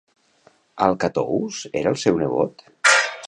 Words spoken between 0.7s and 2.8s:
Alcatous era el seu nebot?